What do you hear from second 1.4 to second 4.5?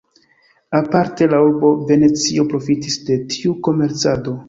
urbo Venecio profitis de tiu komercado.